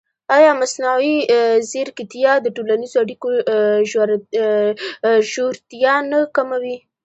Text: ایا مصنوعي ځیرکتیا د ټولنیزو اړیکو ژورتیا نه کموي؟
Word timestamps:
ایا 0.37 0.51
مصنوعي 0.61 1.15
ځیرکتیا 1.69 2.33
د 2.41 2.47
ټولنیزو 2.55 2.97
اړیکو 3.03 3.29
ژورتیا 5.29 5.95
نه 6.11 6.19
کموي؟ 6.35 6.77